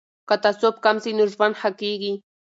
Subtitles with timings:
[0.27, 2.13] که تعصب کم سي نو ژوند ښه کیږي.